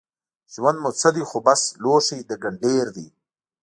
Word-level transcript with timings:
ژوند 0.53 0.77
مو 0.83 0.91
څه 0.99 1.09
دی 1.15 1.23
خو 1.29 1.37
بس 1.47 1.61
لوښی 1.81 2.19
د 2.29 2.31
ګنډېر 2.43 2.85
دی 2.95 3.07